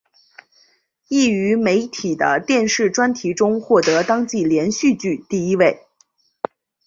[1.09, 5.85] 亦于媒体的电视专题中获得当季连续剧第一位。